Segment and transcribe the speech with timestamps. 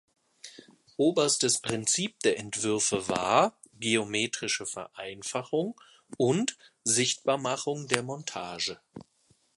[0.97, 5.79] Oberstes Prinzip der Entwürfe war „geometrische Vereinfachung“
[6.17, 8.79] und „Sichtbarmachung der Montage“.